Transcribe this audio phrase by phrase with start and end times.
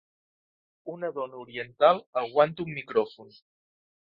[0.93, 3.31] Un dona oriental aguanta un micròfon.